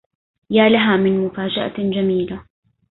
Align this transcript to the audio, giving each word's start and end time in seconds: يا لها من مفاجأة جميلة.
يا 0.49 0.69
لها 0.69 0.97
من 0.97 1.25
مفاجأة 1.25 1.73
جميلة. 1.77 2.45